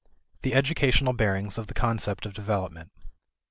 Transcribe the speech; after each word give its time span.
The 0.41 0.55
Educational 0.55 1.13
Bearings 1.13 1.59
of 1.59 1.67
the 1.67 1.75
Conception 1.75 2.27
of 2.27 2.33
Development. 2.33 2.89